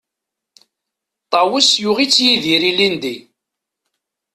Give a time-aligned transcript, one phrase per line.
[1.31, 3.15] Ṭawes yuɣ-itt Yidir ilindi.